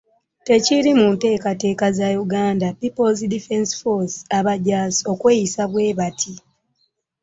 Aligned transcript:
Tekiri 0.47 0.91
mu 0.99 1.07
ntegeka 1.15 1.87
za 1.97 2.09
Uganda 2.23 2.67
People’s 2.79 3.19
Defence 3.33 3.71
Force 3.81 4.17
abajaasi 4.37 5.01
okweyisa 5.13 5.63
bwe 5.71 5.87
bati. 5.99 6.33